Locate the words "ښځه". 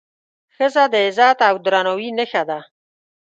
0.55-0.83